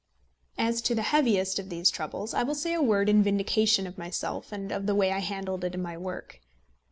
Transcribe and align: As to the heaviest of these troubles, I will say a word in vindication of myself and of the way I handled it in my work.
As 0.57 0.81
to 0.81 0.95
the 0.95 1.03
heaviest 1.03 1.59
of 1.59 1.69
these 1.69 1.91
troubles, 1.91 2.33
I 2.33 2.41
will 2.41 2.55
say 2.55 2.73
a 2.73 2.81
word 2.81 3.07
in 3.07 3.21
vindication 3.21 3.85
of 3.85 3.99
myself 3.99 4.51
and 4.51 4.71
of 4.71 4.87
the 4.87 4.95
way 4.95 5.11
I 5.11 5.19
handled 5.19 5.63
it 5.63 5.75
in 5.75 5.81
my 5.83 5.95
work. 5.95 6.39